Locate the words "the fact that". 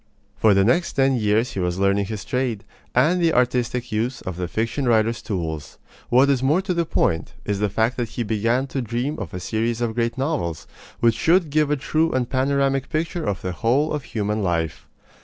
7.59-8.09